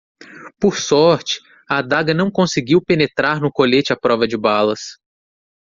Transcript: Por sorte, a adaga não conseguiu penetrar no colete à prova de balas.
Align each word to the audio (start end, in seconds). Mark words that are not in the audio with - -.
Por 0.59 0.77
sorte, 0.79 1.39
a 1.69 1.77
adaga 1.77 2.11
não 2.11 2.31
conseguiu 2.31 2.81
penetrar 2.83 3.39
no 3.39 3.51
colete 3.51 3.93
à 3.93 3.95
prova 3.95 4.27
de 4.27 4.35
balas. 4.35 4.95